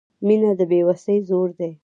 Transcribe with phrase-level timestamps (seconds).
[0.25, 1.71] •مینه د بې وسۍ زور دی.